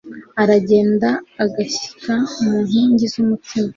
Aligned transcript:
aragenda 0.41 1.09
agashyika 1.43 2.13
ku 2.33 2.47
nkingi 2.65 3.05
z'umutima 3.13 3.69